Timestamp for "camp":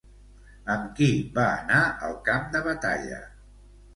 2.29-2.47